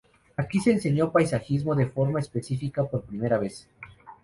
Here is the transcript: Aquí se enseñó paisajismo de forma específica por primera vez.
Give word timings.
Aquí 0.35 0.59
se 0.59 0.71
enseñó 0.71 1.11
paisajismo 1.11 1.75
de 1.75 1.85
forma 1.85 2.19
específica 2.19 2.85
por 2.85 3.03
primera 3.03 3.37
vez. 3.37 3.69